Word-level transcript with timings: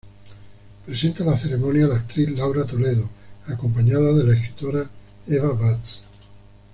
Presenta 0.83 1.23
la 1.23 1.37
ceremonia 1.37 1.85
la 1.85 1.97
actriz 1.97 2.27
Laura 2.29 2.65
Toledo 2.65 3.07
acompañada 3.45 4.11
de 4.13 4.23
la 4.23 4.33
escritora 4.33 4.89
Eva 5.27 5.49
Vaz. 5.51 6.01